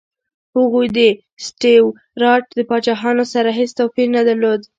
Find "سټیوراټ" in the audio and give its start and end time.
1.45-2.47